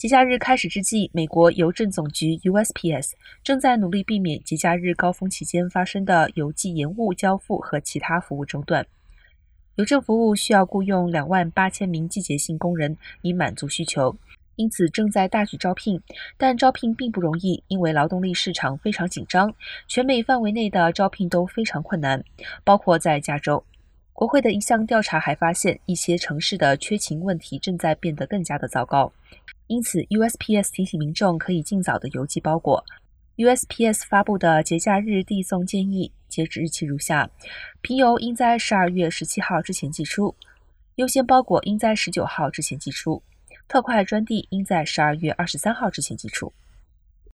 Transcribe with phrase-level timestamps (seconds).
[0.00, 3.12] 节假日开始之际，美国邮政总局 （USPS）
[3.44, 8.86] 正在努力避免节假日高峰期间发生的邮寄延误、交付和其他服务中断。
[9.74, 14.16] 邮政服务需要雇佣两万八千名季节性工人以满足需求，
[14.56, 16.00] 因此正在大举招聘。
[16.38, 19.54] 但招聘并不容易，因为劳动力市场非常紧张，
[19.86, 22.24] 全美范围内的招聘都非常困难，
[22.64, 23.62] 包括在加州。
[24.20, 29.10] 国会的一项调查还发现，一些城市的缺勤问题正在变得更加的糟糕。
[29.66, 32.84] 因此，USPS 提醒民众可以尽早的邮寄包裹。
[33.38, 37.30] USPS 发布的节假日递送建议截止日期如下：
[37.80, 40.34] 平邮应在十二月十七号之前寄出；
[40.96, 43.22] 优先包裹应在十九号之前寄出；
[43.68, 46.52] 特快专递应在十二月二十三号之前寄出。